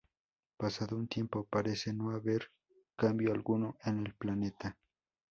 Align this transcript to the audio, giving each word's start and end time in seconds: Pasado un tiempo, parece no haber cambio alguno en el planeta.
Pasado 0.57 0.95
un 0.97 1.07
tiempo, 1.07 1.43
parece 1.47 1.93
no 1.93 2.09
haber 2.09 2.49
cambio 2.95 3.31
alguno 3.33 3.77
en 3.83 3.99
el 4.07 4.15
planeta. 4.15 4.75